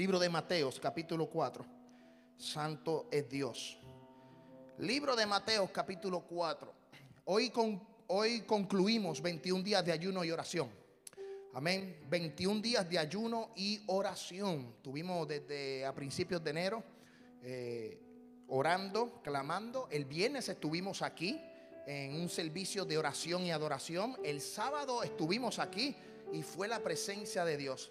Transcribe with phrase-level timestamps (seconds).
[0.00, 1.62] Libro de Mateos, capítulo 4.
[2.38, 3.78] Santo es Dios.
[4.78, 6.72] Libro de Mateos, capítulo 4.
[7.26, 10.70] Hoy, con, hoy concluimos 21 días de ayuno y oración.
[11.52, 11.98] Amén.
[12.08, 14.76] 21 días de ayuno y oración.
[14.80, 16.82] Tuvimos desde a principios de enero
[17.42, 18.00] eh,
[18.48, 19.86] orando, clamando.
[19.90, 21.38] El viernes estuvimos aquí
[21.86, 24.16] en un servicio de oración y adoración.
[24.24, 25.94] El sábado estuvimos aquí
[26.32, 27.90] y fue la presencia de Dios.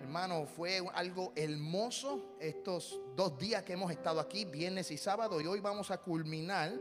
[0.00, 5.46] Hermano, fue algo hermoso estos dos días que hemos estado aquí, viernes y sábado, y
[5.46, 6.72] hoy vamos a culminar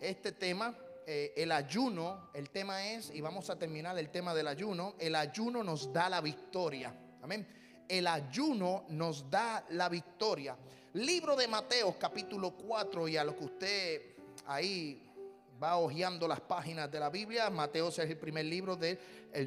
[0.00, 2.30] este tema, eh, el ayuno.
[2.34, 6.08] El tema es, y vamos a terminar el tema del ayuno, el ayuno nos da
[6.08, 6.94] la victoria.
[7.22, 7.46] Amén.
[7.88, 10.56] El ayuno nos da la victoria.
[10.94, 14.02] Libro de Mateo, capítulo 4, y a lo que usted
[14.46, 15.05] ahí
[15.62, 17.50] va hojeando las páginas de la Biblia.
[17.50, 18.98] Mateo es el primer libro del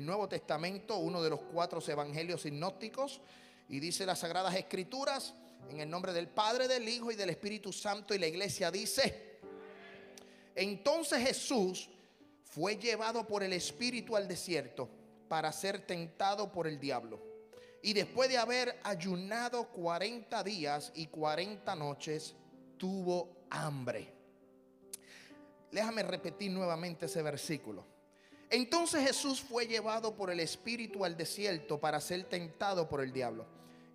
[0.06, 3.22] Nuevo Testamento, uno de los cuatro evangelios sinópticos.
[3.70, 5.34] Y dice las Sagradas Escrituras,
[5.70, 8.14] en el nombre del Padre, del Hijo y del Espíritu Santo.
[8.16, 9.40] Y la iglesia dice,
[10.56, 11.90] entonces Jesús
[12.44, 14.90] fue llevado por el Espíritu al desierto
[15.28, 17.20] para ser tentado por el diablo.
[17.82, 22.36] Y después de haber ayunado 40 días y 40 noches,
[22.78, 24.19] tuvo hambre.
[25.72, 27.86] Déjame repetir nuevamente ese versículo.
[28.50, 33.46] Entonces Jesús fue llevado por el Espíritu al desierto para ser tentado por el diablo.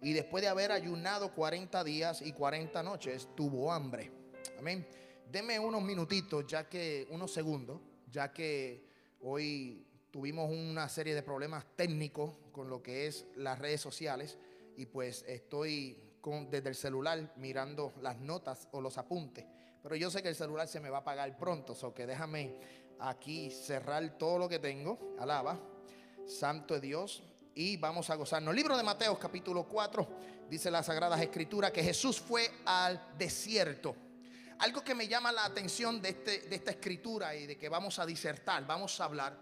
[0.01, 4.13] Y después de haber ayunado 40 días y 40 noches, tuvo hambre.
[4.59, 4.87] Amén.
[5.31, 7.81] Deme unos minutitos, ya que, unos segundos,
[8.13, 8.85] ya que
[9.23, 14.39] hoy tuvimos una serie de problemas técnicos con lo que es las redes sociales.
[14.77, 19.47] Y pues estoy con, desde el celular mirando las notas o los apuntes.
[19.85, 22.57] Pero yo sé que el celular se me va a apagar pronto, so que déjame
[23.01, 25.15] aquí cerrar todo lo que tengo.
[25.21, 25.61] Alaba.
[26.27, 27.23] Santo es Dios.
[27.55, 28.55] Y vamos a gozarnos.
[28.55, 30.09] Libro de Mateo, capítulo 4,
[30.49, 33.95] dice las Sagradas Escrituras que Jesús fue al desierto.
[34.61, 37.99] Algo que me llama la atención de, este, de esta escritura y de que vamos
[37.99, 39.39] a disertar, vamos a hablar,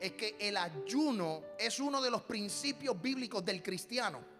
[0.00, 4.33] es que el ayuno es uno de los principios bíblicos del cristiano.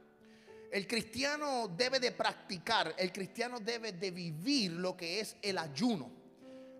[0.74, 6.10] El cristiano debe de practicar, el cristiano debe de vivir lo que es el ayuno.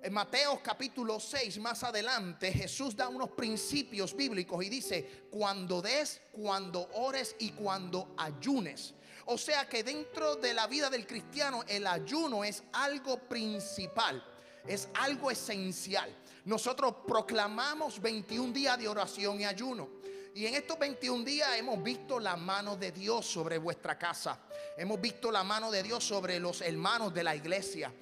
[0.03, 6.21] En Mateo capítulo 6, más adelante, Jesús da unos principios bíblicos y dice, cuando des,
[6.32, 8.94] cuando ores y cuando ayunes.
[9.27, 14.21] O sea que dentro de la vida del cristiano el ayuno es algo principal,
[14.66, 16.12] es algo esencial.
[16.47, 19.88] Nosotros proclamamos 21 días de oración y ayuno.
[20.34, 24.36] Y en estos 21 días hemos visto la mano de Dios sobre vuestra casa.
[24.76, 27.92] Hemos visto la mano de Dios sobre los hermanos de la iglesia.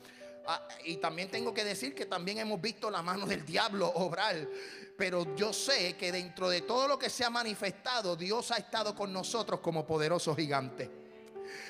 [0.47, 4.49] Ah, y también tengo que decir que también hemos visto la mano del diablo obrar.
[4.97, 8.95] Pero yo sé que dentro de todo lo que se ha manifestado, Dios ha estado
[8.95, 11.02] con nosotros como poderoso gigante.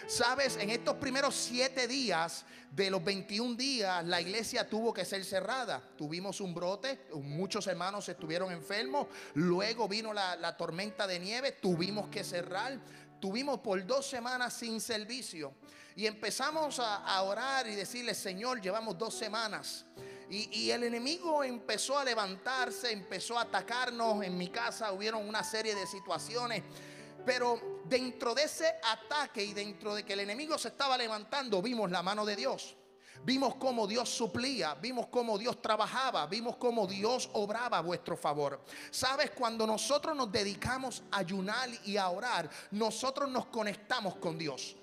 [0.06, 5.24] Sabes, en estos primeros siete días de los 21 días, la iglesia tuvo que ser
[5.24, 5.82] cerrada.
[5.96, 9.06] Tuvimos un brote, muchos hermanos estuvieron enfermos.
[9.34, 12.78] Luego vino la, tormenta de nieve, tuvimos que cerrar.
[13.20, 15.54] Tuvimos por dos semanas sin servicio.
[15.94, 19.84] Y empezamos a, orar y decirle, Señor, llevamos dos semanas.
[20.30, 24.24] Y, y, el enemigo empezó a levantarse, empezó a atacarnos.
[24.24, 26.62] En mi casa hubieron una serie de situaciones
[27.24, 31.90] pero dentro de ese ataque y dentro de que el enemigo se estaba levantando, vimos
[31.90, 32.76] la mano de Dios.
[33.24, 38.64] Vimos cómo Dios suplía, vimos cómo Dios trabajaba, vimos cómo Dios obraba a vuestro favor.
[38.90, 44.76] Sabes, cuando nosotros nos dedicamos a ayunar y a orar, nosotros nos conectamos con Dios.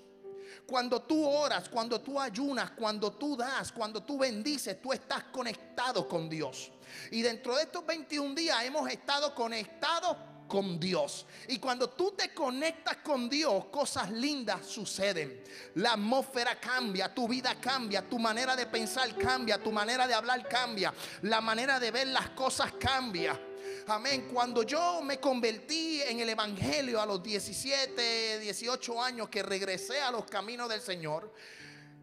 [0.66, 6.08] Cuando tú oras, cuando tú ayunas, cuando tú das, cuando tú bendices, tú estás conectado
[6.08, 6.72] con Dios.
[7.10, 10.16] Y dentro de estos 21 días hemos estado conectados
[10.50, 11.24] con Dios.
[11.48, 15.44] Y cuando tú te conectas con Dios, cosas lindas suceden.
[15.76, 20.46] La atmósfera cambia, tu vida cambia, tu manera de pensar cambia, tu manera de hablar
[20.48, 20.92] cambia,
[21.22, 23.40] la manera de ver las cosas cambia.
[23.86, 24.28] Amén.
[24.32, 30.10] Cuando yo me convertí en el Evangelio a los 17, 18 años que regresé a
[30.10, 31.32] los caminos del Señor,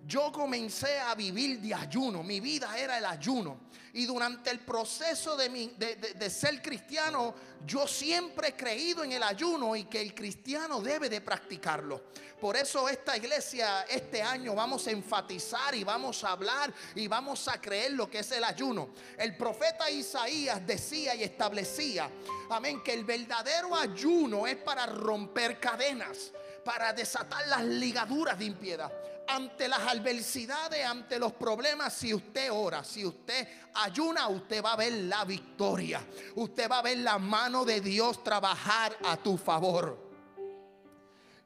[0.08, 2.24] yo comencé a vivir de ayuno.
[2.24, 3.68] Mi vida era el ayuno.
[3.94, 7.34] Y durante el proceso de, mi, de, ser cristiano,
[7.66, 12.04] yo siempre he creído en el ayuno y que el cristiano debe de practicarlo.
[12.40, 17.48] Por eso esta iglesia este año vamos a enfatizar y vamos a hablar y vamos
[17.48, 18.90] a creer lo que es el ayuno.
[19.18, 22.10] El profeta Isaías decía y establecía,
[22.52, 26.32] amén, que el verdadero ayuno es para romper cadenas,
[26.64, 28.92] para desatar las ligaduras de impiedad
[29.28, 34.78] ante las adversidades, ante los problemas, si usted ora, si usted ayuna, usted va a
[34.78, 36.06] ver la victoria.
[36.36, 39.98] Usted va a ver la mano de Dios trabajar a tu favor.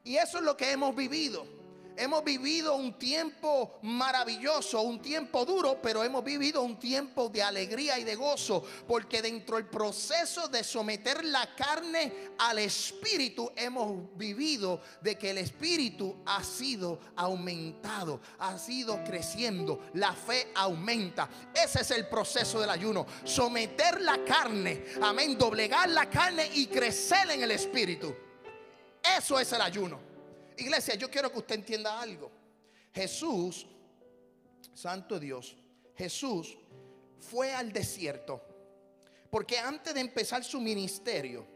[0.04, 1.61] Y eso es lo que hemos vivido.
[1.96, 7.98] Hemos vivido un tiempo maravilloso, un tiempo duro, pero hemos vivido un tiempo de alegría
[7.98, 14.80] y de gozo, porque dentro del proceso de someter la carne al espíritu, hemos vivido
[15.00, 21.28] de que el espíritu ha sido aumentado, ha sido creciendo, la fe aumenta.
[21.54, 27.30] Ese es el proceso del ayuno, someter la carne, amén, doblegar la carne y crecer
[27.30, 28.14] en el espíritu.
[29.16, 30.11] Eso es el ayuno.
[30.56, 32.30] Iglesia, yo quiero que usted entienda algo.
[32.92, 33.66] Jesús,
[34.74, 35.56] Santo Dios,
[35.96, 36.56] Jesús
[37.18, 38.42] fue al desierto.
[39.30, 41.46] Porque antes de empezar su ministerio,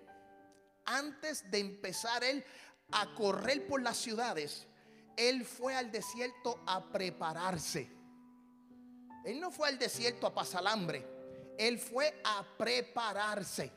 [0.87, 2.45] antes de empezar él
[2.93, 4.67] a correr por las ciudades,
[5.17, 7.91] él fue al desierto a prepararse.
[9.25, 11.05] Él no fue al desierto a pasar hambre,
[11.59, 13.73] él fue a prepararse.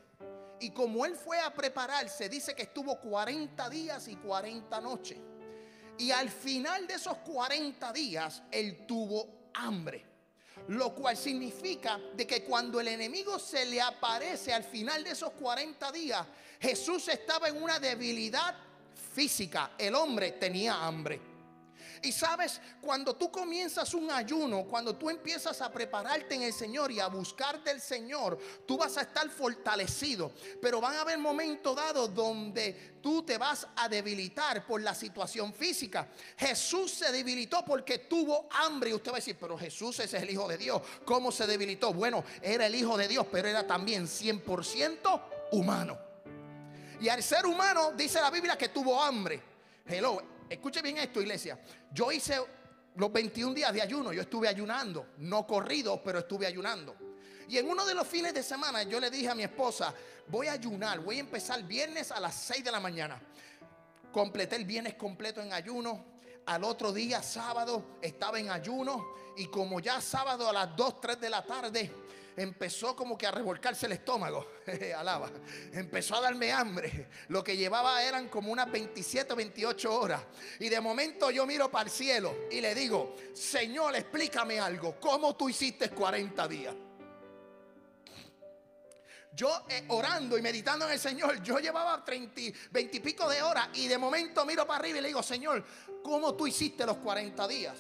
[0.62, 5.18] Y como él fue a prepararse, dice que estuvo 40 días y 40 noches.
[5.98, 10.06] Y al final de esos 40 días, él tuvo hambre.
[10.68, 15.32] Lo cual significa de que cuando el enemigo se le aparece al final de esos
[15.32, 16.26] 40 días,
[16.60, 18.56] Jesús estaba en una debilidad
[19.14, 19.72] física.
[19.78, 21.20] El hombre tenía hambre.
[22.02, 26.92] Y sabes, cuando tú comienzas un ayuno, cuando tú empiezas a prepararte en el Señor
[26.92, 30.32] y a buscar del Señor, tú vas a estar fortalecido.
[30.62, 35.54] Pero van a haber momentos dados donde tú te vas a debilitar por la situación
[35.54, 36.08] física.
[36.38, 38.92] Jesús se debilitó porque tuvo hambre.
[38.92, 40.82] Y usted va a decir, pero Jesús es el Hijo de Dios.
[41.06, 41.94] ¿Cómo se debilitó?
[41.94, 45.22] Bueno, era el Hijo de Dios, pero era también 100%
[45.52, 45.98] humano.
[47.02, 49.42] Y al ser humano, dice la Biblia que tuvo hambre.
[49.86, 51.60] Hello, escuche bien esto, iglesia.
[51.92, 52.40] Yo hice
[52.96, 56.96] los 21 días de ayuno, yo estuve ayunando, no corrido, pero estuve ayunando.
[57.48, 59.94] Y en uno de los fines de semana yo le dije a mi esposa,
[60.28, 63.20] voy a ayunar, voy a empezar viernes a las 6 de la mañana.
[64.12, 66.06] Completé el viernes completo en ayuno.
[66.46, 69.14] Al otro día, sábado, estaba en ayuno.
[69.38, 71.92] Y como ya sábado a las 2, 3 de la tarde,
[72.42, 74.48] empezó como que a revolcarse el estómago.
[74.98, 75.30] Alaba.
[75.74, 77.10] Empezó a darme hambre.
[77.28, 80.22] Lo que llevaba eran como unas 27 o 28 horas.
[80.60, 85.00] Y de momento yo miro para el cielo y le digo, Señor, explícame algo.
[85.00, 86.76] ¿Cómo tú hiciste 40 días?
[89.34, 92.42] Yo eh, orando y meditando en el Señor, yo llevaba 30,
[92.72, 95.64] 20 y pico de horas y de momento miro para arriba y le digo, Señor,
[96.04, 97.78] ¿cómo tú hiciste los 40 días?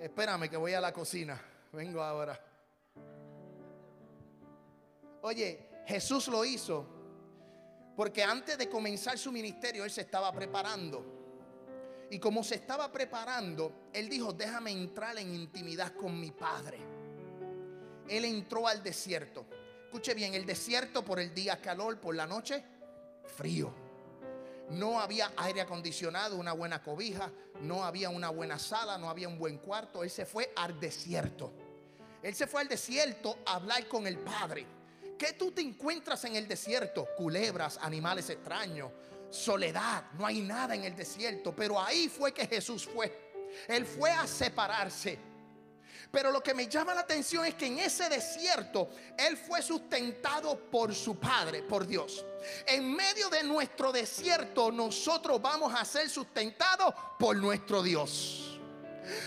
[0.00, 1.53] Espérame que voy a la cocina.
[1.74, 2.40] Vengo ahora.
[5.22, 6.86] Oye, Jesús lo hizo
[7.96, 11.04] porque antes de comenzar su ministerio, Él se estaba preparando.
[12.10, 16.78] Y como se estaba preparando, Él dijo, déjame entrar en intimidad con mi Padre.
[18.08, 19.46] Él entró al desierto.
[19.84, 22.64] Escuche bien, el desierto por el día calor, por la noche
[23.36, 23.72] frío.
[24.70, 29.38] No había aire acondicionado, una buena cobija, no había una buena sala, no había un
[29.38, 30.02] buen cuarto.
[30.02, 31.52] Él se fue al desierto.
[32.24, 34.66] Él se fue al desierto a hablar con el Padre.
[35.18, 37.06] ¿Qué tú te encuentras en el desierto?
[37.18, 38.90] Culebras, animales extraños,
[39.28, 40.04] soledad.
[40.14, 41.54] No hay nada en el desierto.
[41.54, 43.44] Pero ahí fue que Jesús fue.
[43.68, 45.18] Él fue a separarse.
[46.10, 48.88] Pero lo que me llama la atención es que en ese desierto
[49.18, 52.24] Él fue sustentado por su Padre, por Dios.
[52.66, 58.53] En medio de nuestro desierto nosotros vamos a ser sustentados por nuestro Dios.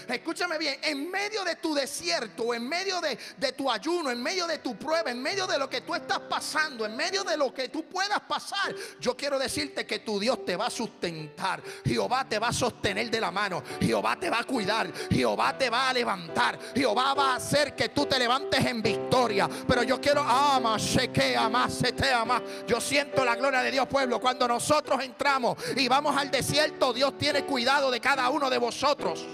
[0.07, 3.17] Escúchame bien, en medio de tu desierto, en medio de,
[3.53, 6.85] tu ayuno, en medio de tu prueba, en medio de lo que tú estás pasando,
[6.85, 10.55] en medio de lo que tú puedas pasar, yo quiero decirte que tu Dios te
[10.55, 11.61] va a sustentar.
[11.85, 13.63] Jehová te va a sostener de la mano.
[13.79, 14.91] Jehová te va a cuidar.
[15.09, 16.59] Jehová te va a levantar.
[16.75, 19.49] Jehová va a hacer que tú te levantes en victoria.
[19.67, 22.41] Pero yo quiero, ama, se que ama, se te ama.
[22.67, 24.19] Yo siento la gloria de Dios, pueblo.
[24.19, 29.25] Cuando nosotros entramos y vamos al desierto, Dios tiene cuidado de cada uno de vosotros.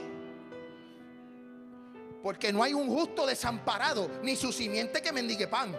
[2.24, 5.78] Porque no hay un justo desamparado, ni su simiente que mendigue pan.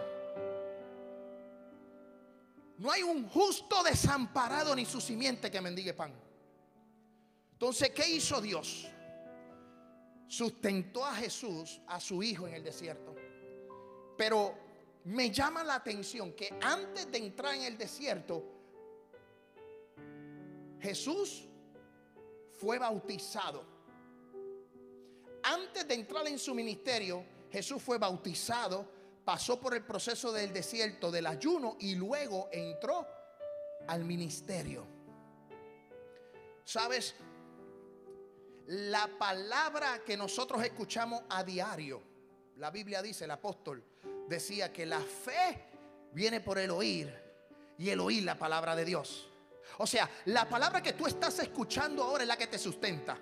[2.77, 6.13] No hay un justo desamparado, ni su simiente que mendigue pan.
[7.53, 8.87] Entonces, ¿qué hizo Dios?
[10.27, 13.15] Sustentó a Jesús, a su hijo en el desierto.
[14.15, 14.55] Pero
[15.05, 18.43] me llama la atención que antes de entrar en el desierto,
[20.79, 21.47] Jesús
[22.59, 23.74] fue bautizado
[25.45, 28.85] antes de entrar en su ministerio, Jesús fue bautizado,
[29.23, 33.07] pasó por el proceso del desierto, del ayuno y luego entró
[33.87, 34.85] al ministerio.
[36.63, 37.15] ¿Sabes?
[38.67, 42.01] La palabra que nosotros escuchamos a diario,
[42.57, 43.83] la Biblia dice, el apóstol
[44.27, 45.67] decía que la fe
[46.11, 47.13] viene por el oír
[47.77, 49.29] y el oír la palabra de Dios.
[49.77, 53.17] O sea, la palabra que tú estás escuchando ahora es la que te sustenta.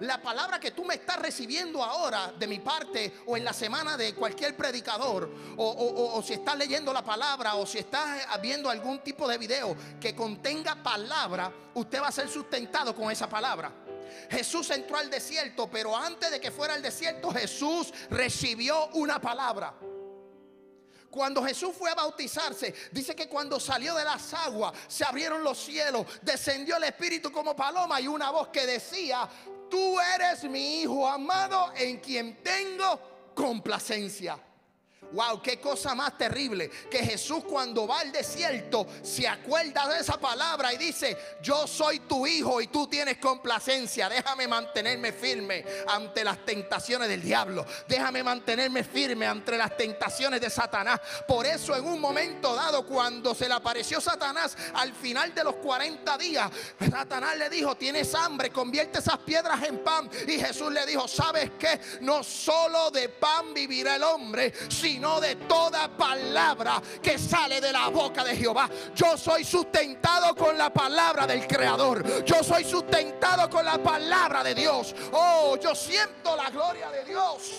[0.00, 3.96] La palabra que tú me estás recibiendo ahora de mi parte o en la semana
[3.96, 9.28] de cualquier predicador o, si estás leyendo la palabra o si estás viendo algún tipo
[9.28, 13.72] de video que contenga palabra, usted va a ser sustentado con esa palabra.
[14.30, 19.74] Jesús entró al desierto, pero antes de que fuera al desierto, Jesús recibió una palabra.
[21.14, 25.56] Cuando Jesús fue a bautizarse, dice que cuando salió de las aguas, se abrieron los
[25.56, 29.28] cielos, descendió el Espíritu como paloma y una voz que decía,
[29.70, 34.38] tú eres mi hijo amado en quien tengo complacencia.
[35.12, 36.70] Wow, qué cosa más terrible.
[36.90, 42.00] Que Jesús cuando va al desierto se acuerda de esa palabra y dice, yo soy
[42.00, 44.08] tu hijo y tú tienes complacencia.
[44.08, 47.64] Déjame mantenerme firme ante las tentaciones del diablo.
[47.86, 51.00] Déjame mantenerme firme ante las tentaciones de Satanás.
[51.28, 55.56] Por eso en un momento dado, cuando se le apareció Satanás al final de los
[55.56, 56.50] 40 días,
[56.90, 60.10] Satanás le dijo, tienes hambre, convierte esas piedras en pan.
[60.26, 61.80] Y Jesús le dijo, ¿sabes qué?
[62.00, 67.88] No solo de pan vivirá el hombre, sino de toda palabra que sale de la
[67.88, 68.68] boca de Jehová.
[68.94, 72.24] Yo soy sustentado con la palabra del Creador.
[72.24, 74.94] Yo soy sustentado con la palabra de Dios.
[75.12, 77.50] Oh, yo siento la gloria de Dios.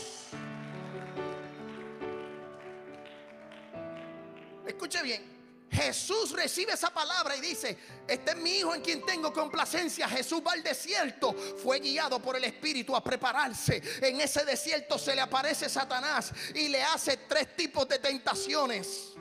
[4.66, 5.35] Escuche bien.
[5.76, 7.78] Jesús recibe esa palabra y dice,
[8.08, 10.08] este es mi hijo en quien tengo complacencia.
[10.08, 13.82] Jesús va al desierto, fue guiado por el Espíritu a prepararse.
[14.02, 19.14] En ese desierto se le aparece Satanás y le hace tres tipos de tentaciones.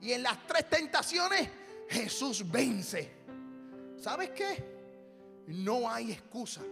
[0.00, 1.48] Y en las tres tentaciones
[1.90, 3.12] Jesús vence.
[4.00, 5.44] ¿Sabes qué?
[5.48, 6.62] No hay excusa.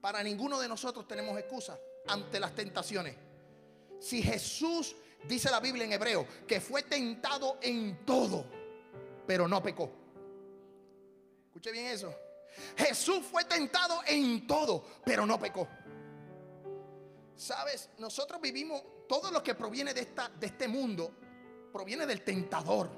[0.00, 3.16] Para ninguno de nosotros tenemos excusa ante las tentaciones.
[3.98, 4.94] Si Jesús
[5.26, 8.44] dice la Biblia en hebreo, que fue tentado en todo,
[9.26, 9.90] pero no pecó.
[11.46, 12.14] Escuche bien eso.
[12.76, 15.68] Jesús fue tentado en todo, pero no pecó.
[17.34, 21.12] Sabes, nosotros vivimos, todo lo que proviene de, esta, de este mundo,
[21.72, 22.88] proviene del tentador.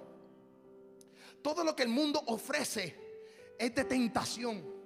[1.42, 2.97] Todo lo que el mundo ofrece
[3.58, 4.78] es de tentación.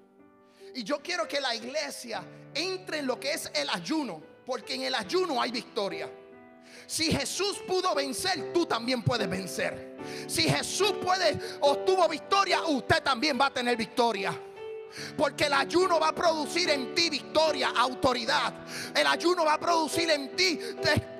[0.74, 4.82] Y yo quiero que la iglesia entre en lo que es el ayuno, porque en
[4.82, 6.10] el ayuno hay victoria.
[6.86, 9.96] Si Jesús pudo vencer, tú también puedes vencer.
[10.26, 14.38] Si Jesús puede obtuvo victoria, usted también va a tener victoria.
[15.16, 18.52] Porque el ayuno va a producir en ti victoria, autoridad.
[18.94, 20.58] El ayuno va a producir en ti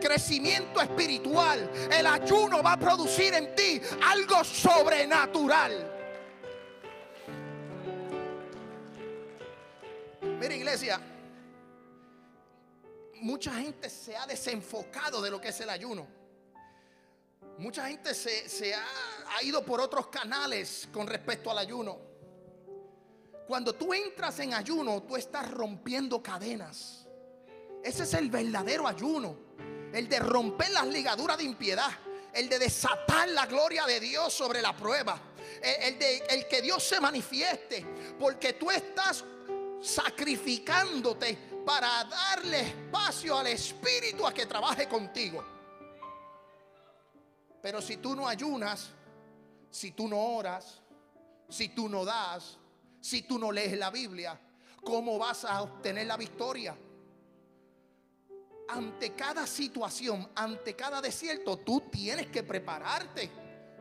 [0.00, 1.70] crecimiento espiritual.
[1.90, 5.90] El ayuno va a producir en ti algo sobrenatural.
[10.38, 11.00] Mira iglesia,
[13.22, 16.06] mucha gente se ha desenfocado de lo que es el ayuno.
[17.58, 21.98] Mucha gente se, ha, ido por otros canales con respecto al ayuno.
[23.46, 27.06] Cuando tú entras en ayuno, tú estás rompiendo cadenas.
[27.84, 29.36] Ese es el verdadero ayuno.
[29.92, 31.90] El de romper las ligaduras de impiedad.
[32.32, 35.20] El de desatar la gloria de Dios sobre la prueba.
[35.62, 37.84] El, de, el que Dios se manifieste.
[38.18, 39.24] Porque tú estás
[39.82, 41.36] sacrificándote
[41.66, 45.44] para darle espacio al Espíritu a que trabaje contigo.
[47.60, 48.90] Pero si tú no ayunas,
[49.70, 50.80] si tú no oras,
[51.48, 52.58] si tú no das,
[53.00, 54.38] si tú no lees la Biblia,
[54.82, 56.76] cómo vas a obtener la victoria.
[58.68, 63.30] Ante cada situación, ante cada desierto, tú tienes que prepararte.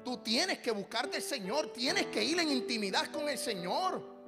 [0.04, 4.21] Tú tienes que buscarte al Señor, tienes que ir en intimidad con el Señor.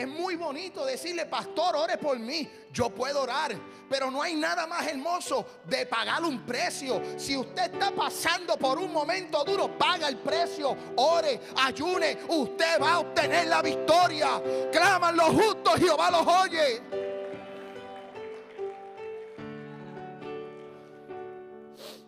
[0.00, 2.48] Es muy bonito decirle, pastor, ore por mí.
[2.72, 3.54] Yo puedo orar,
[3.86, 7.02] pero no hay nada más hermoso de pagar un precio.
[7.18, 10.74] Si usted está pasando por un momento duro, paga el precio.
[10.96, 14.40] Ore, ayune, usted va a obtener la victoria.
[14.72, 16.80] Claman los justos, Jehová los oye.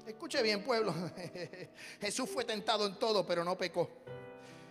[0.06, 0.94] Escuche bien, pueblo.
[2.00, 3.90] Jesús fue tentado en todo, pero no pecó.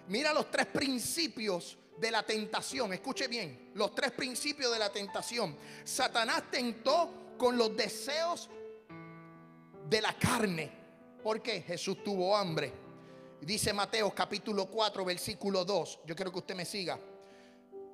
[0.08, 2.94] Mira los tres principios de la tentación.
[2.94, 5.56] Escuche bien, los tres principios de la tentación.
[5.84, 8.50] Satanás tentó con los deseos
[9.90, 10.72] de la carne.
[11.24, 11.62] ¿Por qué?
[11.62, 12.74] Jesús tuvo hambre.
[13.42, 16.00] Dice Mateo capítulo 4, versículo 2.
[16.06, 17.00] Yo quiero que usted me siga.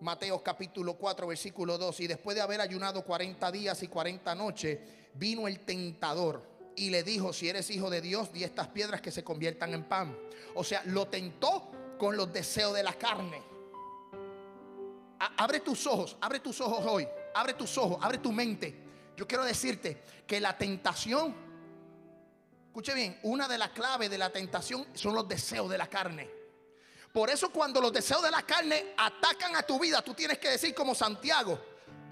[0.01, 1.99] Mateo capítulo 4, versículo 2.
[2.01, 4.79] Y después de haber ayunado 40 días y 40 noches,
[5.13, 6.43] vino el tentador
[6.75, 9.85] y le dijo, si eres hijo de Dios, di estas piedras que se conviertan en
[9.85, 10.17] pan.
[10.55, 13.41] O sea, lo tentó con los deseos de la carne
[15.19, 18.75] abre tus ojos, abre tus ojos hoy, abre tus ojos, abre tu mente.
[19.15, 21.35] Yo quiero decirte que la tentación,
[22.67, 26.29] escuche bien, una de las claves de la tentación son los deseos de la carne.
[27.11, 30.49] Por eso cuando los deseos de la carne atacan a tu vida, tú tienes que
[30.49, 31.59] decir como Santiago,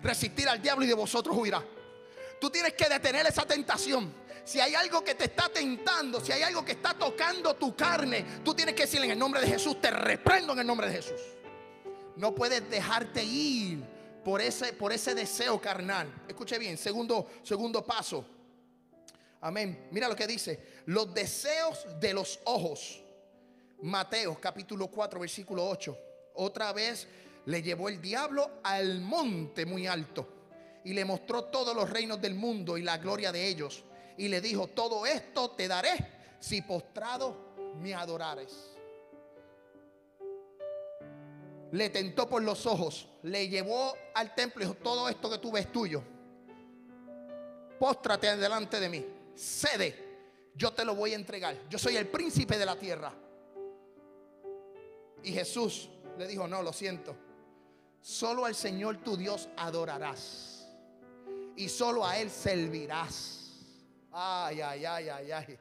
[0.02, 1.64] resistir al diablo y de vosotros huirá.
[2.42, 4.12] Tú tienes que detener esa tentación.
[4.44, 8.26] Si hay algo que te está tentando, si hay algo que está tocando tu carne,
[8.44, 10.96] tú tienes que decir en el nombre de Jesús, te reprendo en el nombre de
[10.96, 11.20] Jesús.
[12.18, 13.84] No puedes dejarte ir
[14.24, 16.24] por ese, por ese deseo carnal.
[16.28, 18.26] Escuche bien, segundo, segundo paso.
[19.42, 19.88] Amén.
[19.92, 20.82] Mira lo que dice.
[20.86, 23.02] Los deseos de los ojos.
[23.82, 25.98] Mateo capítulo 4 versículo 8.
[26.36, 27.08] Otra vez
[27.46, 30.28] le llevó el diablo al monte muy alto
[30.84, 33.84] y le mostró todos los reinos del mundo y la gloria de ellos.
[34.18, 35.94] Y le dijo, todo esto te daré
[36.40, 38.75] si postrado me adorares
[41.72, 45.52] le tentó por los ojos, le llevó al templo y dijo, todo esto que tú
[45.52, 46.04] ves tuyo,
[47.80, 49.06] póstrate delante de mí,
[49.36, 50.06] cede,
[50.56, 53.14] yo te lo voy a entregar, yo soy el príncipe de la tierra.
[55.24, 57.16] Y Jesús le dijo, no, lo siento,
[58.00, 60.68] solo al Señor tu Dios adorarás
[61.56, 63.42] y solo a Él servirás.
[64.12, 65.60] Ay, ay, ay, ay, ay.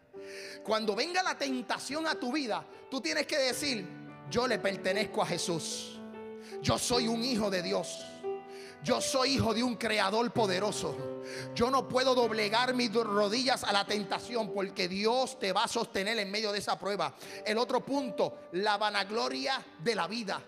[0.63, 3.85] Cuando venga la tentación a tu vida, tú tienes que decir,
[4.31, 5.99] yo le pertenezco a Jesús.
[6.63, 8.05] Yo soy un hijo de Dios.
[8.83, 11.23] Yo soy hijo de un creador poderoso.
[11.55, 16.19] Yo no puedo doblegar mis rodillas a la tentación porque Dios te va a sostener
[16.19, 17.15] en medio de esa prueba.
[17.47, 20.43] El otro punto, la vanagloria de la vida.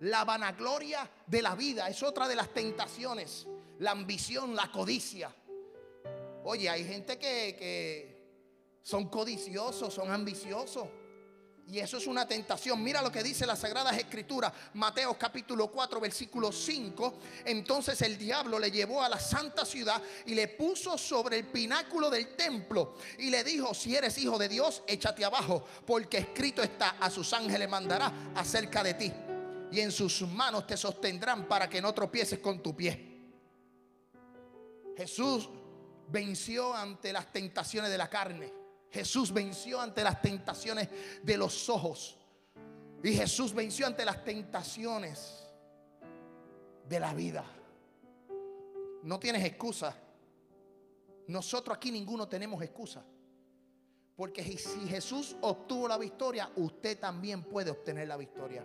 [0.00, 3.46] La vanagloria de la vida es otra de las tentaciones.
[3.78, 5.34] La ambición, la codicia.
[6.44, 8.22] Oye, hay gente que, que
[8.82, 10.86] son codiciosos, son ambiciosos.
[11.68, 12.82] Y eso es una tentación.
[12.82, 17.14] Mira lo que dice las Sagradas Escrituras, Mateo capítulo 4, versículo 5.
[17.44, 22.10] Entonces el diablo le llevó a la santa ciudad y le puso sobre el pináculo
[22.10, 26.96] del templo y le dijo, si eres hijo de Dios, échate abajo, porque escrito está,
[27.00, 29.12] a sus ángeles mandará acerca de ti.
[29.70, 33.12] Y en sus manos te sostendrán para que no tropieces con tu pie.
[34.96, 35.48] Jesús
[36.08, 38.61] venció ante las tentaciones de la carne.
[38.92, 40.88] Jesús venció ante las tentaciones
[41.22, 42.18] de los ojos.
[43.02, 45.48] Y Jesús venció ante las tentaciones
[46.88, 47.44] de la vida.
[49.02, 49.96] No tienes excusa.
[51.26, 53.02] Nosotros aquí ninguno tenemos excusa.
[54.14, 58.62] Porque si Jesús obtuvo la victoria, usted también puede obtener la victoria.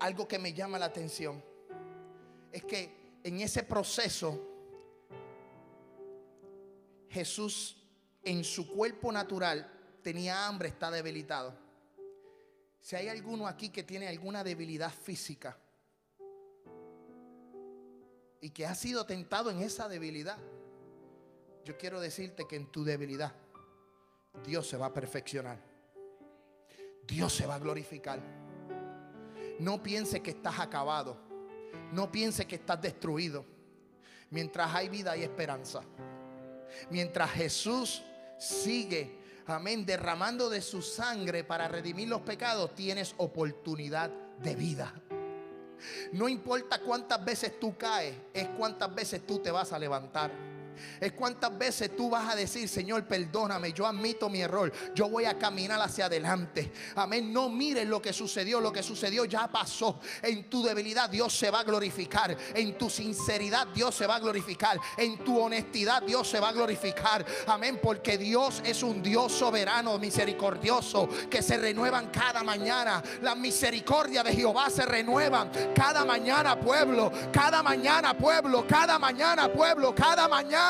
[0.00, 1.44] Algo que me llama la atención
[2.50, 4.40] es que en ese proceso
[7.10, 7.81] Jesús
[8.24, 9.70] en su cuerpo natural
[10.02, 11.54] tenía hambre, está debilitado.
[12.80, 15.56] Si hay alguno aquí que tiene alguna debilidad física
[18.40, 20.38] y que ha sido tentado en esa debilidad,
[21.64, 23.32] yo quiero decirte que en tu debilidad
[24.44, 25.58] Dios se va a perfeccionar.
[27.06, 28.20] Dios se va a glorificar.
[29.60, 31.16] No piense que estás acabado.
[31.92, 33.44] No piense que estás destruido.
[34.30, 35.82] Mientras hay vida hay esperanza.
[36.90, 38.02] Mientras Jesús
[38.42, 44.10] sigue, amén, derramando de su sangre para redimir los pecados, tienes oportunidad
[44.42, 44.92] de vida.
[46.12, 50.30] No importa cuántas veces tú caes, es cuántas veces tú te vas a levantar.
[51.00, 55.24] Es cuántas veces tú vas a decir, Señor, perdóname, yo admito mi error, yo voy
[55.24, 56.72] a caminar hacia adelante.
[56.94, 57.32] Amén.
[57.32, 60.00] No mires lo que sucedió, lo que sucedió ya pasó.
[60.22, 62.36] En tu debilidad Dios se va a glorificar.
[62.54, 64.78] En tu sinceridad Dios se va a glorificar.
[64.96, 67.24] En tu honestidad Dios se va a glorificar.
[67.46, 67.80] Amén.
[67.82, 73.02] Porque Dios es un Dios soberano, misericordioso, que se renuevan cada mañana.
[73.22, 77.10] La misericordia de Jehová se renuevan cada mañana, pueblo.
[77.32, 78.66] Cada mañana, pueblo.
[78.66, 79.94] Cada mañana, pueblo.
[79.94, 80.61] Cada mañana.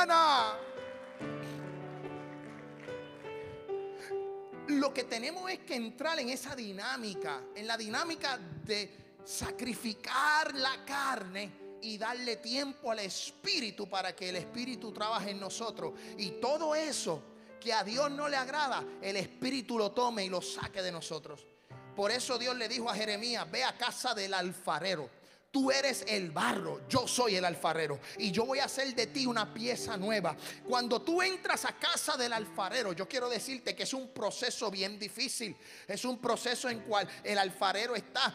[4.69, 10.85] Lo que tenemos es que entrar en esa dinámica, en la dinámica de sacrificar la
[10.85, 15.93] carne y darle tiempo al Espíritu para que el Espíritu trabaje en nosotros.
[16.17, 17.23] Y todo eso
[17.61, 21.47] que a Dios no le agrada, el Espíritu lo tome y lo saque de nosotros.
[21.95, 25.22] Por eso Dios le dijo a Jeremías, ve a casa del alfarero
[25.53, 29.27] Tú eres el barro, yo soy el alfarero y yo voy a hacer de ti
[29.27, 30.35] una pieza nueva.
[30.67, 34.99] Cuando tú entras a casa del alfarero, yo quiero decirte que es un proceso bien
[34.99, 35.55] difícil.
[35.87, 38.35] Es un proceso en cual el alfarero está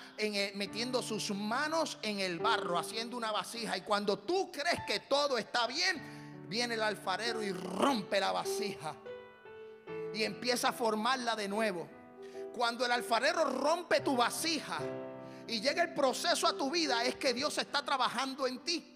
[0.54, 3.76] metiendo sus manos en el barro, haciendo una vasija.
[3.76, 8.96] Y cuando tú crees que todo está bien, viene el alfarero y rompe la vasija
[10.14, 11.88] y empieza a formarla de nuevo.
[12.54, 14.80] Cuando el alfarero rompe tu vasija,
[15.48, 18.94] y llega el proceso a tu vida, es que Dios está trabajando en ti.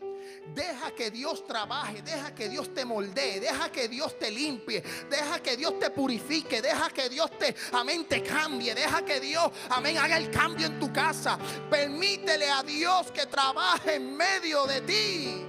[0.53, 5.41] Deja que Dios trabaje, deja que Dios te moldee, deja que Dios te limpie, deja
[5.41, 9.97] que Dios te purifique, deja que Dios te, amén, te cambie, deja que Dios, amén,
[9.97, 11.37] haga el cambio en tu casa.
[11.69, 15.45] Permítele a Dios que trabaje en medio de ti.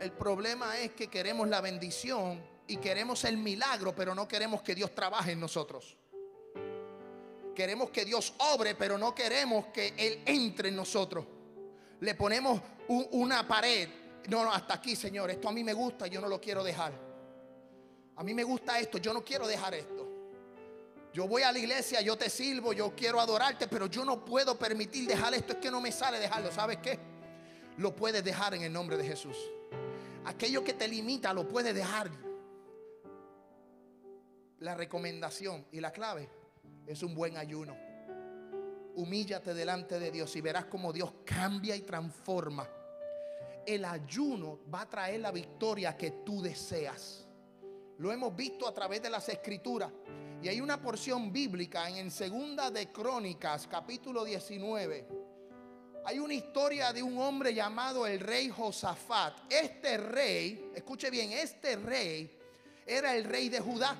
[0.00, 4.74] El problema es que queremos la bendición y queremos el milagro, pero no queremos que
[4.74, 5.96] Dios trabaje en nosotros.
[7.54, 11.26] Queremos que Dios obre, pero no queremos que Él entre en nosotros.
[12.00, 13.88] Le ponemos una pared.
[14.28, 15.30] No, no, hasta aquí, Señor.
[15.30, 16.92] Esto a mí me gusta, yo no lo quiero dejar.
[18.16, 20.08] A mí me gusta esto, yo no quiero dejar esto.
[21.12, 24.58] Yo voy a la iglesia, yo te sirvo, yo quiero adorarte, pero yo no puedo
[24.58, 25.52] permitir dejar esto.
[25.52, 26.50] Es que no me sale dejarlo.
[26.50, 26.98] ¿Sabes qué?
[27.76, 29.36] Lo puedes dejar en el nombre de Jesús.
[30.24, 32.10] Aquello que te limita, lo puedes dejar.
[34.60, 36.41] La recomendación y la clave
[36.86, 37.76] es un buen ayuno.
[38.94, 42.68] Humíllate delante de Dios y verás cómo Dios cambia y transforma.
[43.64, 47.26] El ayuno va a traer la victoria que tú deseas.
[47.98, 49.90] Lo hemos visto a través de las escrituras.
[50.42, 55.06] Y hay una porción bíblica en, Segunda de Crónicas, capítulo 19.
[56.04, 59.34] Hay una historia de un hombre llamado el rey Josafat.
[59.48, 62.36] Este rey, escuche bien, este rey
[62.84, 63.96] era el rey de Judá.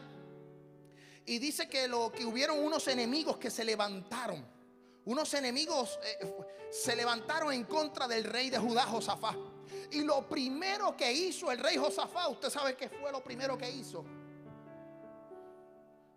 [1.27, 4.45] Y dice que, lo, que hubieron unos enemigos que se levantaron.
[5.05, 6.35] Unos enemigos eh,
[6.71, 9.37] se levantaron en contra del rey de Judá, Josafá.
[9.91, 13.71] Y lo primero que hizo el rey Josafá, usted sabe qué fue lo primero que
[13.71, 14.05] hizo.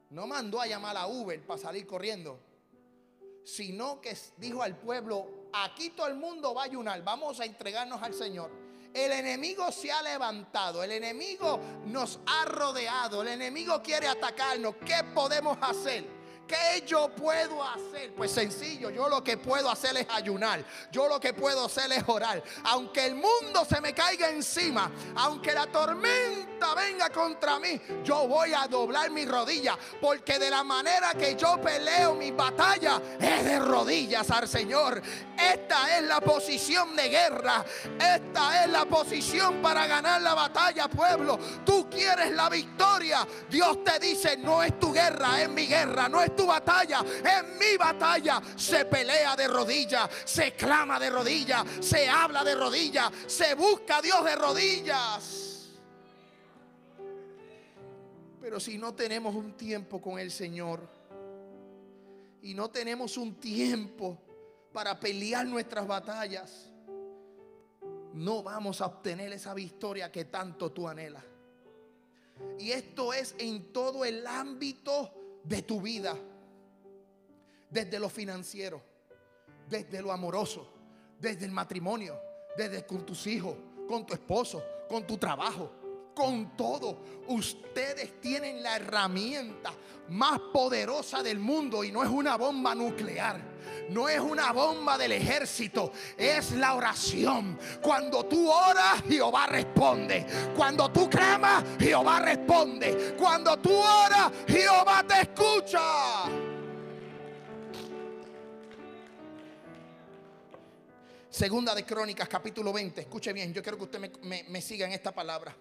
[0.10, 2.40] No mandó a llamar a Uber para salir corriendo,
[3.44, 8.02] sino que dijo al pueblo, aquí todo el mundo va a ayunar, vamos a entregarnos
[8.02, 8.65] al Señor.
[8.96, 14.76] El enemigo se ha levantado, el enemigo nos ha rodeado, el enemigo quiere atacarnos.
[14.86, 16.15] ¿Qué podemos hacer?
[16.48, 18.14] ¿Qué yo puedo hacer?
[18.16, 20.64] Pues sencillo, yo lo que puedo hacer es ayunar.
[20.92, 22.44] Yo lo que puedo hacer es orar.
[22.66, 28.54] Aunque el mundo se me caiga encima, aunque la tormenta venga contra mí, yo voy
[28.54, 29.78] a doblar mi rodilla.
[30.00, 35.02] Porque de la manera que yo peleo mi batalla es de rodillas al Señor.
[35.38, 37.66] Esta es la posición de guerra.
[38.00, 41.40] Esta es la posición para ganar la batalla, pueblo.
[41.66, 43.28] Tú quieres la victoria.
[43.50, 46.08] Dios te dice, no es tu guerra, es mi guerra.
[46.08, 48.42] No es tu batalla, en mi batalla.
[48.56, 54.02] Se pelea de rodillas, se clama de rodillas, se habla de rodillas, se busca a
[54.02, 55.72] Dios de rodillas.
[58.42, 60.88] Pero si no tenemos un tiempo con el Señor
[62.42, 64.22] y no tenemos un tiempo
[64.72, 66.70] para pelear nuestras batallas,
[68.14, 71.24] no vamos a obtener esa victoria que tanto tú anhelas.
[72.60, 75.12] Y esto es en todo el ámbito
[75.48, 76.16] de tu vida.
[77.70, 78.82] Desde lo financiero,
[79.70, 80.68] desde lo amoroso,
[81.20, 82.18] desde el matrimonio,
[82.56, 83.56] desde con tus hijos,
[83.88, 85.72] con tu esposo, con tu trabajo,
[86.16, 87.02] con todo.
[87.28, 89.74] Ustedes tienen la herramienta
[90.10, 93.55] más poderosa del mundo y no es una bomba nuclear
[93.90, 97.58] no es una bomba del ejército, es la oración.
[97.82, 100.26] Cuando tú oras, Jehová responde.
[100.56, 103.16] Cuando tú clamas, Jehová responde.
[103.18, 105.82] Cuando tú oras, Jehová te escucha.
[111.30, 113.02] Segunda de Crónicas, capítulo 20.
[113.02, 115.56] Escuche bien, yo quiero que usted me, me- me siga en esta palabra.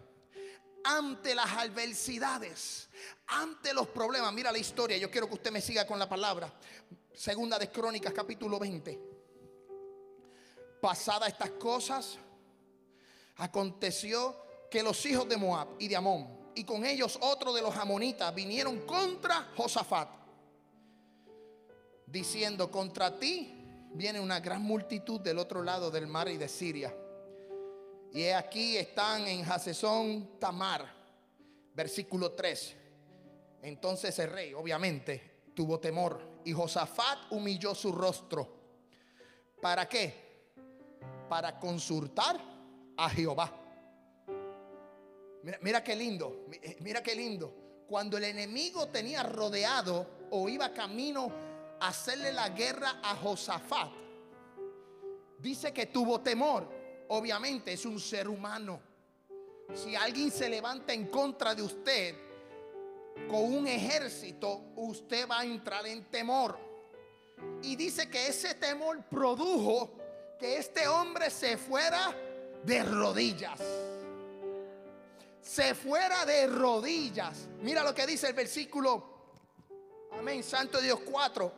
[0.84, 2.88] Ante las adversidades,
[3.26, 6.52] ante los problemas, mira la historia, yo quiero que usted me siga con la palabra.
[7.14, 9.00] Segunda de Crónicas, capítulo 20.
[10.82, 12.18] Pasadas estas cosas,
[13.36, 14.36] aconteció
[14.70, 18.34] que los hijos de Moab y de Amón, y con ellos otro de los amonitas,
[18.34, 20.10] vinieron contra Josafat,
[22.06, 23.54] diciendo, contra ti
[23.94, 26.94] viene una gran multitud del otro lado del mar y de Siria.
[28.14, 30.88] Y aquí están en Hasesón Tamar,
[31.74, 32.76] versículo 3.
[33.62, 38.48] Entonces el rey, obviamente, tuvo temor y Josafat humilló su rostro.
[39.60, 40.52] ¿Para qué?
[41.28, 42.40] Para consultar
[42.96, 43.52] a Jehová.
[45.42, 47.82] Mira, mira qué lindo, eh, mira qué lindo.
[47.88, 51.32] Cuando el enemigo tenía rodeado o iba camino
[51.80, 53.90] a hacerle la guerra a Josafat,
[55.40, 56.73] dice que tuvo temor.
[57.08, 58.80] Obviamente es un ser humano.
[59.72, 62.14] Si alguien se levanta en contra de usted
[63.28, 66.58] con un ejército, usted va a entrar en temor.
[67.62, 69.92] Y dice que ese temor produjo
[70.38, 72.14] que este hombre se fuera
[72.64, 73.60] de rodillas.
[75.40, 77.48] Se fuera de rodillas.
[77.60, 79.14] Mira lo que dice el versículo.
[80.12, 80.42] Amén.
[80.42, 81.52] Santo Dios 4.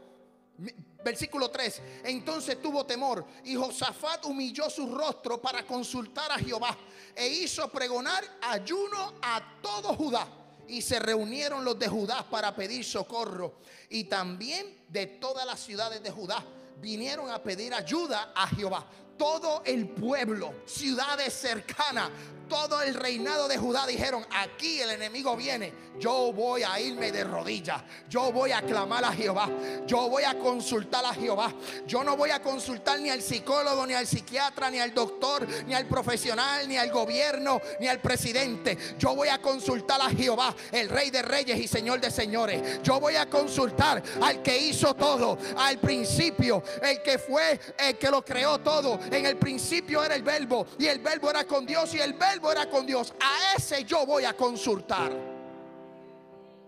[1.07, 1.83] Versículo 3.
[2.03, 6.77] Entonces tuvo temor y Josafat humilló su rostro para consultar a Jehová
[7.15, 10.27] e hizo pregonar ayuno a todo Judá.
[10.67, 13.61] Y se reunieron los de Judá para pedir socorro.
[13.89, 16.45] Y también de todas las ciudades de Judá
[16.81, 18.85] vinieron a pedir ayuda a Jehová.
[19.17, 22.11] Todo el pueblo, ciudades cercanas,
[22.49, 27.25] todo el reinado de Judá dijeron, aquí el enemigo viene, yo voy a irme de
[27.25, 29.49] rodillas, yo voy a clamar a Jehová,
[29.87, 31.53] yo voy a consultar a Jehová,
[31.87, 35.75] yo no voy a consultar ni al psicólogo, ni al psiquiatra, ni al doctor, ni
[35.75, 40.89] al profesional, ni al gobierno, ni al presidente, yo voy a consultar a Jehová, el
[40.89, 45.39] rey de reyes y señor de señores, yo voy a consultar al que hizo todo,
[45.57, 50.23] al principio, el que fue, el que lo creó todo, en el principio era el
[50.23, 53.85] verbo y el verbo era con Dios y el verbo era con Dios, a ese
[53.85, 55.13] yo voy a consultar.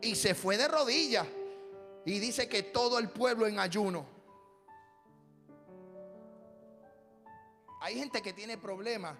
[0.00, 1.26] Y se fue de rodillas.
[2.04, 4.06] Y dice que todo el pueblo en ayuno.
[7.80, 9.16] Hay gente que tiene problemas.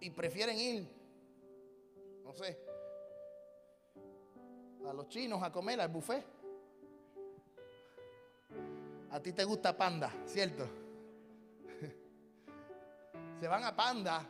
[0.00, 0.88] Y prefieren ir,
[2.24, 2.58] no sé,
[4.88, 6.24] a los chinos a comer al buffet.
[9.10, 10.87] A ti te gusta panda, ¿cierto?
[13.40, 14.26] Se van a panda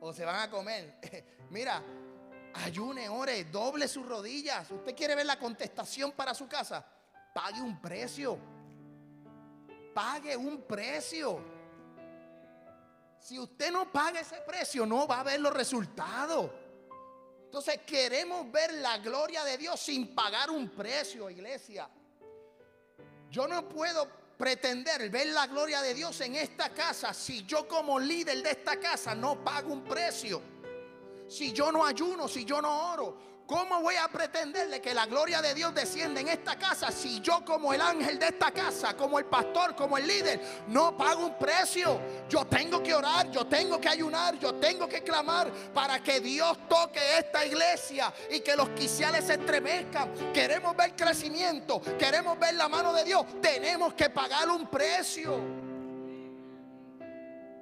[0.00, 0.98] o se van a comer.
[1.50, 1.82] Mira,
[2.54, 4.70] ayune, ore, doble sus rodillas.
[4.70, 6.84] ¿Usted quiere ver la contestación para su casa?
[7.34, 8.38] Pague un precio.
[9.94, 11.40] Pague un precio.
[13.18, 16.50] Si usted no paga ese precio, no va a ver los resultados.
[17.44, 21.88] Entonces queremos ver la gloria de Dios sin pagar un precio, iglesia.
[23.30, 27.98] Yo no puedo pretender ver la gloria de Dios en esta casa si yo como
[27.98, 30.42] líder de esta casa no pago un precio.
[31.28, 33.16] Si yo no ayuno, si yo no oro.
[33.46, 37.44] ¿Cómo voy a pretenderle que la gloria de Dios descienda en esta casa si yo
[37.44, 41.38] como el ángel de esta casa, como el pastor, como el líder, no pago un
[41.38, 42.00] precio?
[42.28, 46.58] Yo tengo que orar, yo tengo que ayunar, yo tengo que clamar para que Dios
[46.68, 50.32] toque esta iglesia y que los quiciales se estremezcan.
[50.32, 53.24] Queremos ver crecimiento, queremos ver la mano de Dios.
[53.40, 55.38] Tenemos que pagar un precio.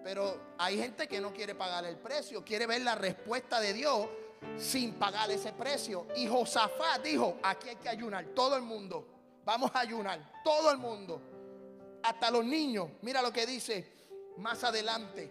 [0.02, 4.08] Pero hay gente que no quiere pagar el precio, quiere ver la respuesta de Dios
[4.56, 6.06] sin pagar ese precio.
[6.16, 9.06] Y Josafat dijo, aquí hay que ayunar, todo el mundo.
[9.44, 11.20] Vamos a ayunar, todo el mundo.
[12.02, 12.88] Hasta los niños.
[13.02, 13.92] Mira lo que dice
[14.38, 15.30] más adelante.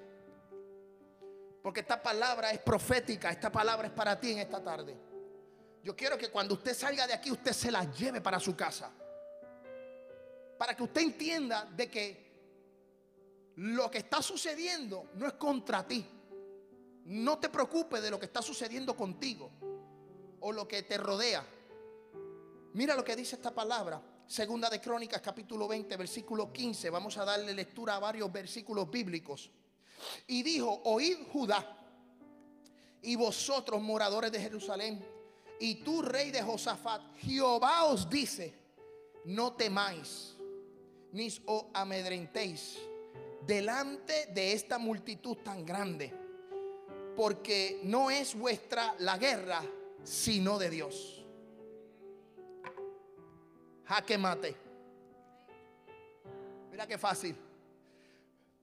[1.62, 4.95] Porque esta palabra es profética, esta palabra es para ti en esta tarde.
[5.84, 8.91] Yo quiero que cuando usted salga de aquí, usted se la lleve para su casa.
[10.58, 12.23] Para que usted entienda de que
[13.56, 16.06] lo que está sucediendo no es contra ti.
[17.06, 19.52] No te preocupes de lo que está sucediendo contigo
[20.39, 21.46] o lo que te rodea.
[22.74, 24.02] Mira lo que dice esta palabra.
[24.26, 26.89] Segunda de Crónicas capítulo 20 versículo 15.
[26.89, 29.52] Vamos a darle lectura a varios versículos bíblicos.
[30.28, 31.78] Y dijo, oíd Judá
[33.02, 35.06] y vosotros moradores de Jerusalén
[35.60, 38.54] y tú rey de Josafat, Jehová os dice,
[39.26, 40.36] no temáis
[41.12, 42.80] ni os amedrentéis
[43.46, 46.13] delante de esta multitud tan grande,
[47.15, 49.62] porque no es vuestra la guerra,
[50.04, 51.26] sino de Dios.
[53.86, 54.56] Jaque mate.
[56.71, 57.36] Mira qué fácil.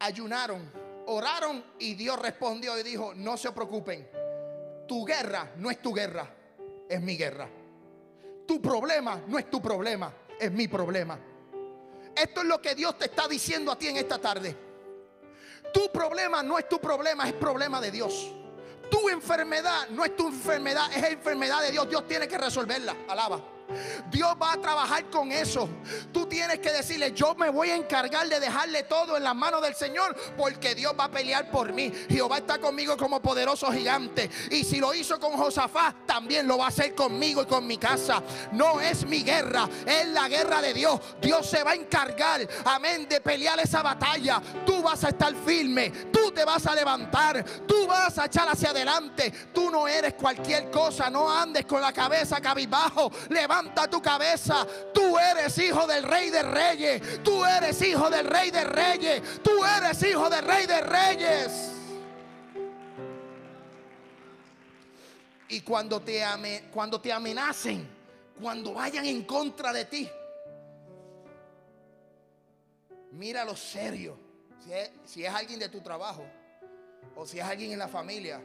[0.00, 0.70] Ayunaron,
[1.06, 4.08] oraron y Dios respondió y dijo, no se preocupen.
[4.88, 6.28] Tu guerra no es tu guerra,
[6.88, 7.48] es mi guerra.
[8.46, 11.18] Tu problema no es tu problema, es mi problema.
[12.16, 14.56] Esto es lo que Dios te está diciendo a ti en esta tarde.
[15.72, 18.34] Tu problema no es tu problema, es problema de Dios.
[18.90, 21.88] Tu enfermedad no es tu enfermedad, es enfermedad de Dios.
[21.88, 22.96] Dios tiene que resolverla.
[23.08, 23.59] Alaba.
[24.10, 25.68] Dios va a trabajar con eso.
[26.12, 29.62] Tú tienes que decirle, yo me voy a encargar de dejarle todo en las manos
[29.62, 31.92] del Señor, porque Dios va a pelear por mí.
[32.08, 34.30] Jehová está conmigo como poderoso gigante.
[34.50, 37.78] Y si lo hizo con Josafat, también lo va a hacer conmigo y con mi
[37.78, 38.22] casa.
[38.52, 41.00] No es mi guerra, es la guerra de Dios.
[41.20, 44.42] Dios se va a encargar, amén, de pelear esa batalla.
[44.66, 48.70] Tú vas a estar firme, tú te vas a levantar, tú vas a echar hacia
[48.70, 49.30] adelante.
[49.52, 53.10] Tú no eres cualquier cosa, no andes con la cabeza cabizbajo.
[53.28, 54.66] Levanta levanta tu cabeza.
[54.92, 57.22] Tú eres hijo del rey de reyes.
[57.22, 59.22] Tú eres hijo del rey de reyes.
[59.42, 61.72] Tú eres hijo del rey de reyes.
[65.48, 67.88] Y cuando te, ame, cuando te amenacen,
[68.40, 70.08] cuando vayan en contra de ti,
[73.12, 74.16] mira lo serio.
[74.64, 76.24] Si es, si es alguien de tu trabajo
[77.16, 78.40] o si es alguien en la familia,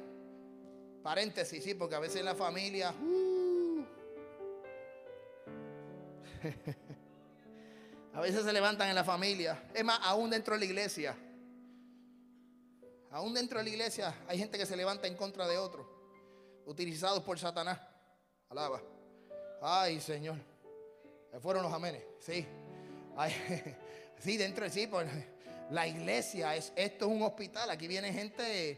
[1.04, 2.92] paréntesis, sí, porque a veces en la familia...
[2.92, 3.35] Uh,
[8.14, 9.70] A veces se levantan en la familia.
[9.74, 11.18] Es más, aún dentro de la iglesia.
[13.12, 16.64] Aún dentro de la iglesia hay gente que se levanta en contra de otro.
[16.66, 17.80] Utilizados por Satanás.
[18.50, 18.82] Alaba.
[19.62, 20.38] Ay, Señor.
[21.42, 22.04] fueron los amenes.
[22.20, 22.46] Sí.
[24.20, 24.88] sí, dentro de sí.
[24.88, 25.08] Pues,
[25.70, 27.70] la iglesia es esto es un hospital.
[27.70, 28.78] Aquí viene gente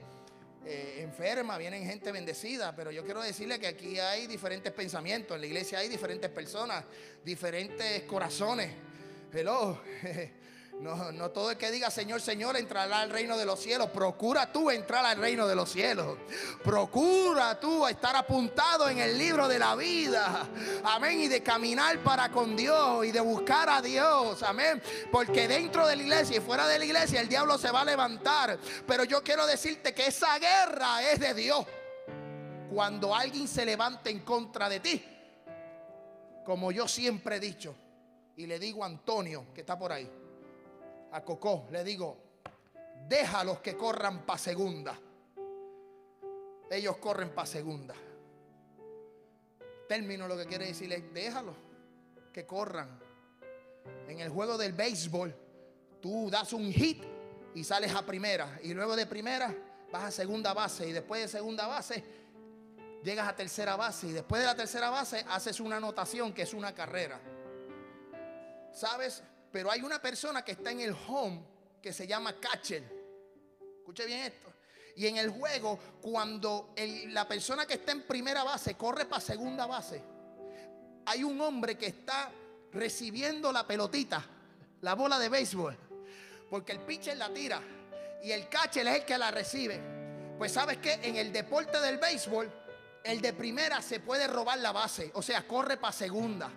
[0.66, 5.42] eh, enferma, vienen gente bendecida, pero yo quiero decirle que aquí hay diferentes pensamientos, en
[5.42, 6.84] la iglesia hay diferentes personas,
[7.24, 8.72] diferentes corazones.
[9.34, 9.82] Hello.
[10.80, 13.90] No, no todo el que diga Señor, Señor entrará al reino de los cielos.
[13.90, 16.18] Procura tú entrar al reino de los cielos.
[16.64, 20.48] Procura tú estar apuntado en el libro de la vida.
[20.84, 21.22] Amén.
[21.22, 24.44] Y de caminar para con Dios y de buscar a Dios.
[24.44, 24.82] Amén.
[25.12, 27.86] Porque dentro de la iglesia y fuera de la iglesia el diablo se va a
[27.86, 28.60] levantar.
[28.86, 31.66] Pero yo quiero decirte que esa guerra es de Dios.
[32.70, 35.04] Cuando alguien se levante en contra de ti.
[36.46, 37.76] Como yo siempre he dicho.
[38.36, 40.08] Y le digo a Antonio que está por ahí
[41.18, 42.16] a Cocó, le digo,
[43.08, 44.98] déjalos que corran para segunda.
[46.70, 47.96] Ellos corren para segunda.
[49.88, 51.56] Término lo que quiere decirle, déjalos
[52.32, 53.00] que corran.
[54.08, 55.34] En el juego del béisbol,
[56.00, 57.04] tú das un hit
[57.56, 58.60] y sales a primera.
[58.62, 59.56] Y luego de primera
[59.92, 60.88] vas a segunda base.
[60.88, 62.04] Y después de segunda base
[63.04, 64.08] llegas a tercera base.
[64.08, 67.20] Y después de la tercera base haces una anotación que es una carrera.
[68.72, 69.24] ¿Sabes?
[69.52, 71.42] Pero hay una persona que está en el home
[71.82, 72.84] que se llama catcher.
[73.80, 74.52] Escuche bien esto.
[74.96, 76.74] Y en el juego, cuando
[77.10, 80.02] la persona que está en primera base corre para segunda base,
[81.06, 82.32] hay un hombre que está
[82.72, 84.26] recibiendo la pelotita,
[84.82, 85.78] la bola de béisbol.
[86.50, 87.62] Porque el pitcher la tira
[88.24, 89.80] y el catcher es el que la recibe.
[90.38, 92.52] Pues sabes que en el deporte del béisbol,
[93.04, 96.52] el de primera se puede robar la base, o sea, corre para segunda.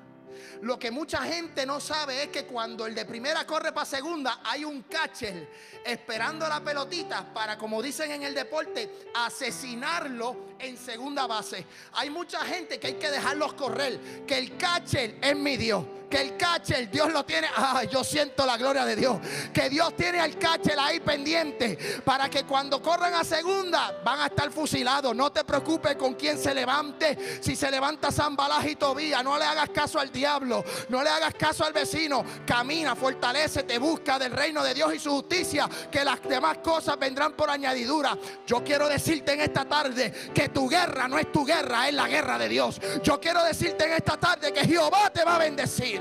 [0.62, 4.40] Lo que mucha gente no sabe es que cuando el de primera corre para segunda,
[4.44, 5.48] hay un catcher
[5.84, 11.66] esperando la pelotita para, como dicen en el deporte, asesinarlo en segunda base.
[11.92, 16.20] Hay mucha gente que hay que dejarlos correr, que el catcher es mi Dios que
[16.20, 17.48] el catcher Dios lo tiene.
[17.56, 19.18] Ay, yo siento la gloria de Dios.
[19.54, 24.26] Que Dios tiene al catcher ahí pendiente para que cuando corran a segunda van a
[24.26, 25.14] estar fusilados.
[25.14, 27.40] No te preocupes con quién se levante.
[27.40, 30.64] Si se levanta San y Tobía, no le hagas caso al diablo.
[30.88, 32.24] No le hagas caso al vecino.
[32.44, 35.68] Camina, fortalece, te busca del reino de Dios y su justicia.
[35.90, 38.18] Que las demás cosas vendrán por añadidura.
[38.46, 42.08] Yo quiero decirte en esta tarde que tu guerra no es tu guerra, es la
[42.08, 42.80] guerra de Dios.
[43.02, 45.99] Yo quiero decirte en esta tarde que Jehová te va a bendecir.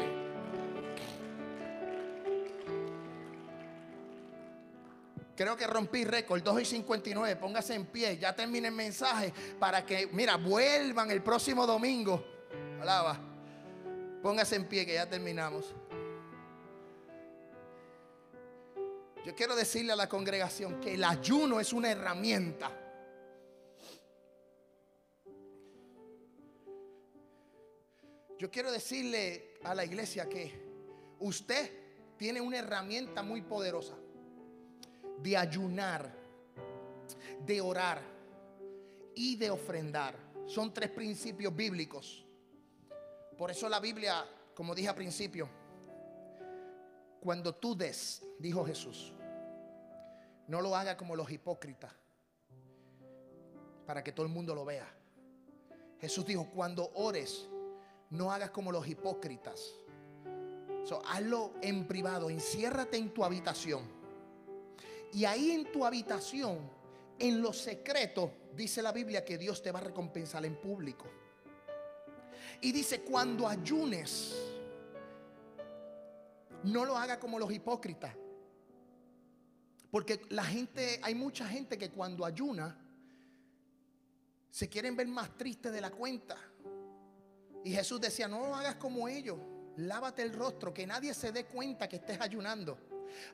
[5.39, 7.38] Creo que rompí récord, 2 y 59.
[7.38, 12.21] Póngase en pie, ya terminé el mensaje para que, mira, vuelvan el próximo domingo.
[12.82, 13.17] Alaba.
[14.21, 15.73] Póngase en pie que ya terminamos.
[19.23, 22.69] Yo quiero decirle a la congregación que el ayuno es una herramienta.
[28.38, 30.52] Yo quiero decirle a la iglesia que
[31.19, 31.71] usted
[32.17, 33.95] tiene una herramienta muy poderosa
[35.21, 36.12] de ayunar,
[37.45, 38.01] de orar
[39.15, 40.15] y de ofrendar.
[40.45, 42.26] Son tres principios bíblicos.
[43.38, 45.49] Por eso la Biblia, como dije al principio,
[47.20, 49.13] cuando tú des, dijo Jesús,
[50.47, 51.91] no lo haga como los hipócritas,
[53.86, 54.88] para que todo el mundo lo vea.
[55.99, 57.47] Jesús dijo, cuando ores,
[58.09, 59.76] no hagas como los hipócritas.
[61.05, 63.99] hazlo en privado, enciérrate en tu habitación.
[65.14, 66.70] Y ahí en tu habitación,
[67.18, 71.05] en lo secreto, dice la Biblia que Dios te va a recompensar en público.
[72.62, 74.36] Y dice, cuando ayunes,
[76.64, 78.14] no lo haga como los hipócritas.
[79.91, 82.78] Porque la gente, hay mucha gente que cuando ayuna,
[84.49, 86.38] se quieren ver más tristes de la cuenta.
[87.64, 89.39] Y Jesús decía, no lo hagas como ellos.
[89.78, 92.78] Lávate el rostro, que nadie se dé cuenta que estés ayunando.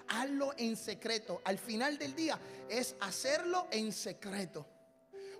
[0.07, 1.41] Hazlo en secreto.
[1.43, 4.65] Al final del día es hacerlo en secreto.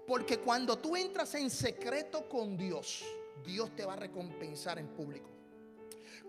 [0.07, 3.03] Porque cuando tú entras en secreto con Dios,
[3.43, 5.29] Dios te va a recompensar en público.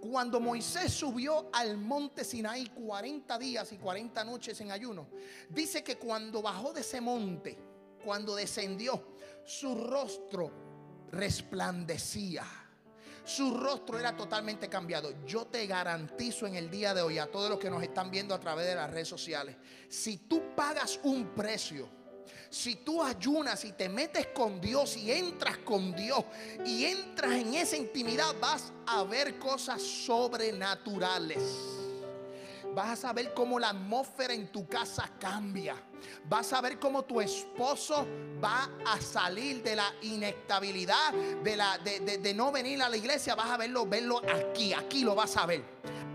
[0.01, 5.09] Cuando Moisés subió al monte Sinaí 40 días y 40 noches en ayuno,
[5.49, 7.59] dice que cuando bajó de ese monte,
[8.05, 10.51] cuando descendió, su rostro
[11.11, 12.45] resplandecía.
[13.27, 15.13] Su rostro era totalmente cambiado.
[15.27, 18.33] Yo te garantizo en el día de hoy a todos los que nos están viendo
[18.33, 19.57] a través de las redes sociales,
[19.89, 21.89] si tú pagas un precio,
[22.49, 26.25] si tú ayunas y te metes con Dios y entras con Dios
[26.65, 31.76] y entras en esa intimidad, vas a ver cosas sobrenaturales.
[32.77, 35.75] Vas a ver cómo la atmósfera en tu casa cambia.
[36.29, 38.07] Vas a ver cómo tu esposo
[38.45, 43.35] va a salir de la inestabilidad, de, la, de, de no venir a la iglesia.
[43.35, 45.65] Vas a verlo, verlo aquí, aquí lo vas a ver.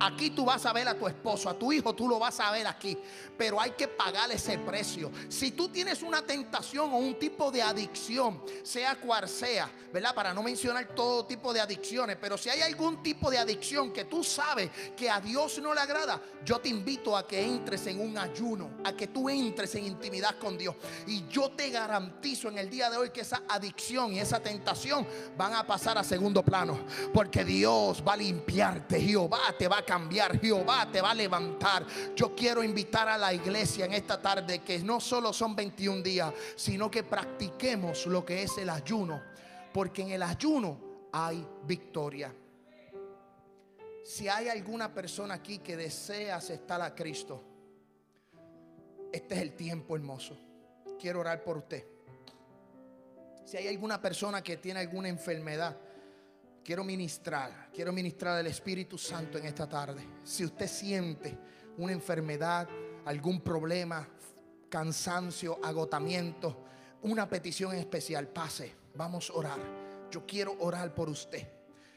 [0.02, 2.52] Aquí tú vas a ver a tu esposo, a tu hijo, tú lo vas a
[2.52, 2.98] ver aquí.
[3.38, 5.12] Pero hay que pagar ese precio.
[5.30, 10.16] Si tú tienes una tentación o un tipo de adicción, sea cual sea, ¿verdad?
[10.16, 14.06] Para no mencionar todo tipo de adicciones, pero si hay algún tipo de adicción que
[14.06, 18.00] tú sabes que a Dios no le agrada, yo te invito a que entres en
[18.00, 20.76] un ayuno, a que tú entres en intimidad con Dios.
[21.06, 25.06] Y yo te garantizo en el día de hoy que esa adicción y esa tentación
[25.38, 26.80] van a pasar a segundo plano.
[27.14, 31.86] Porque Dios va a limpiarte, Jehová te va a cambiar, Jehová te va a levantar.
[32.16, 36.34] Yo quiero invitar a la iglesia en esta tarde que no solo son 21 días,
[36.56, 39.22] sino que practiquemos lo que es el ayuno,
[39.74, 40.80] porque en el ayuno
[41.12, 42.34] hay victoria.
[44.02, 47.44] Si hay alguna persona aquí que desea aceptar a Cristo,
[49.12, 50.38] este es el tiempo hermoso.
[50.98, 51.86] Quiero orar por usted.
[53.44, 55.76] Si hay alguna persona que tiene alguna enfermedad,
[56.64, 60.08] quiero ministrar, quiero ministrar el Espíritu Santo en esta tarde.
[60.24, 61.38] Si usted siente
[61.78, 62.68] una enfermedad,
[63.06, 64.08] algún problema,
[64.70, 66.66] cansancio, agotamiento,
[67.04, 69.60] una petición especial, pase, vamos a orar.
[70.12, 71.48] Yo quiero orar por usted.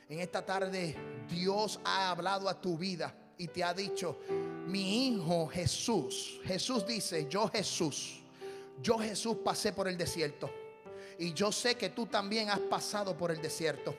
[0.08, 0.96] En esta tarde
[1.28, 4.20] Dios ha hablado a tu vida y te ha dicho,
[4.66, 8.22] mi hijo Jesús, Jesús dice, yo Jesús,
[8.82, 10.50] yo Jesús pasé por el desierto.
[11.18, 13.96] Y yo sé que tú también has pasado por el desierto.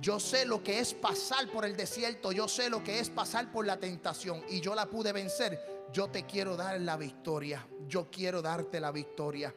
[0.00, 2.32] Yo sé lo que es pasar por el desierto.
[2.32, 4.42] Yo sé lo que es pasar por la tentación.
[4.48, 5.60] Y yo la pude vencer.
[5.92, 7.66] Yo te quiero dar la victoria.
[7.86, 9.54] Yo quiero darte la victoria.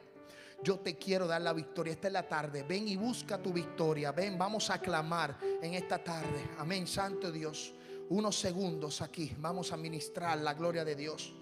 [0.62, 1.94] Yo te quiero dar la victoria.
[1.94, 2.62] Esta es la tarde.
[2.62, 4.12] Ven y busca tu victoria.
[4.12, 6.50] Ven, vamos a clamar en esta tarde.
[6.58, 7.72] Amén, Santo Dios.
[8.10, 9.34] Unos segundos aquí.
[9.38, 11.32] Vamos a ministrar la gloria de Dios.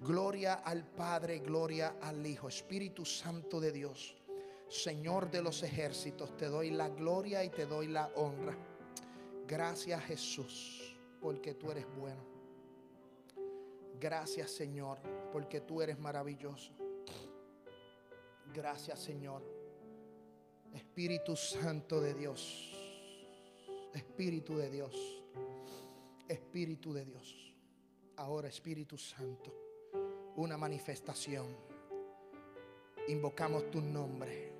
[0.00, 2.48] Gloria al Padre, gloria al Hijo.
[2.48, 4.19] Espíritu Santo de Dios.
[4.70, 8.56] Señor de los ejércitos, te doy la gloria y te doy la honra.
[9.44, 12.22] Gracias Jesús, porque tú eres bueno.
[13.98, 14.98] Gracias Señor,
[15.32, 16.72] porque tú eres maravilloso.
[18.54, 19.42] Gracias Señor.
[20.72, 22.72] Espíritu Santo de Dios.
[23.92, 25.24] Espíritu de Dios.
[26.28, 27.56] Espíritu de Dios.
[28.18, 29.52] Ahora Espíritu Santo.
[30.36, 31.56] Una manifestación.
[33.08, 34.59] Invocamos tu nombre